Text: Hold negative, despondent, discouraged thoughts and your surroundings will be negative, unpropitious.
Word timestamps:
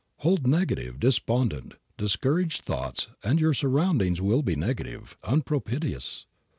Hold 0.21 0.47
negative, 0.47 0.99
despondent, 0.99 1.75
discouraged 1.95 2.63
thoughts 2.63 3.09
and 3.23 3.39
your 3.39 3.53
surroundings 3.53 4.19
will 4.19 4.41
be 4.41 4.55
negative, 4.55 5.15
unpropitious. 5.25 6.25